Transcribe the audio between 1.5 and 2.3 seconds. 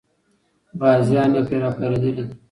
راپارېدلي دي.